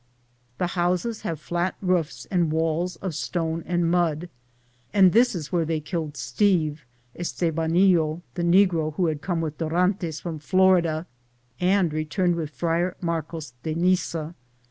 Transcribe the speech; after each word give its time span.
The 0.57 0.65
houses 0.65 1.21
have 1.21 1.37
.Google 1.37 1.43
THE 1.43 1.51
JOURNEY 1.51 1.67
OP 1.73 1.79
CORONADO 1.81 1.85
flat 1.85 1.95
roofs 1.99 2.25
and 2.31 2.51
walls 2.51 2.95
of 2.95 3.13
stone 3.13 3.63
and 3.67 3.91
mud, 3.91 4.29
and 4.93 5.11
this 5.11 5.35
was 5.35 5.51
where 5.51 5.63
they 5.63 5.79
killed 5.79 6.17
Steve 6.17 6.85
(Esteba 7.15 7.67
nillo), 7.69 8.23
the 8.33 8.41
negro 8.41 8.95
who 8.95 9.05
had 9.05 9.21
come 9.21 9.41
with 9.41 9.59
Dorantes 9.59 10.19
from 10.19 10.39
Florida 10.39 11.05
and 11.59 11.93
returned 11.93 12.33
with 12.35 12.49
Friar 12.49 12.97
Mar 12.99 13.21
cos 13.21 13.53
de 13.61 13.75
Niza. 13.75 14.33